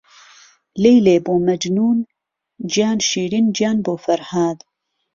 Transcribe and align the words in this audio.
لهیلێ 0.81 1.15
بۆ 1.25 1.33
مهجنوون، 1.47 1.99
گیان 2.71 2.99
شیرین 3.09 3.45
گیان 3.57 3.77
بۆ 3.85 3.93
فهرهاد 4.03 4.59